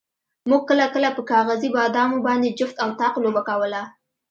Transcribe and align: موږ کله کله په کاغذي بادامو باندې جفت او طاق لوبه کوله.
موږ 0.49 0.61
کله 0.69 0.85
کله 0.93 1.09
په 1.17 1.21
کاغذي 1.31 1.69
بادامو 1.77 2.17
باندې 2.27 2.55
جفت 2.59 2.77
او 2.83 2.89
طاق 2.99 3.13
لوبه 3.23 3.41
کوله. 3.49 3.81